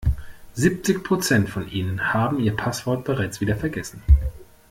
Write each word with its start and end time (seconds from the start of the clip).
Siebzig 0.55 1.03
Prozent 1.03 1.47
von 1.51 1.67
Ihnen 1.69 2.11
haben 2.11 2.39
ihr 2.39 2.55
Passwort 2.55 3.05
bereits 3.05 3.39
wieder 3.39 3.55
vergessen. 3.55 4.01